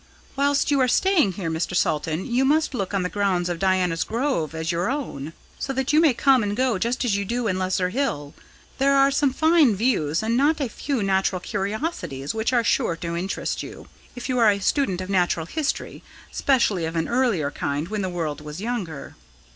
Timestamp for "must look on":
2.43-3.03